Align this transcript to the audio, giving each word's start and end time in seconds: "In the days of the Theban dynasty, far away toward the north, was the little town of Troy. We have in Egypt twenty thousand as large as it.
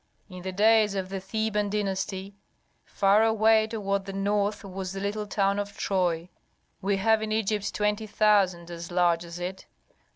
"In 0.29 0.41
the 0.41 0.51
days 0.51 0.95
of 0.95 1.09
the 1.09 1.19
Theban 1.19 1.69
dynasty, 1.69 2.33
far 2.85 3.21
away 3.21 3.67
toward 3.67 4.05
the 4.05 4.13
north, 4.13 4.63
was 4.63 4.93
the 4.93 4.99
little 4.99 5.27
town 5.27 5.59
of 5.59 5.77
Troy. 5.77 6.27
We 6.81 6.97
have 6.97 7.21
in 7.21 7.31
Egypt 7.31 7.71
twenty 7.71 8.07
thousand 8.07 8.71
as 8.71 8.89
large 8.89 9.23
as 9.23 9.37
it. 9.37 9.67